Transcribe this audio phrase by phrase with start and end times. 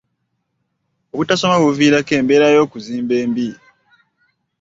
[1.13, 3.47] Obutasoma buviirako embeera y'okuzimba embi.